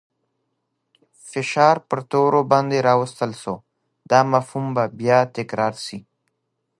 [1.29, 3.53] فشار پر تورو باندې راوستل سو.
[4.11, 5.97] دا مفهوم به بیا تکرار سي.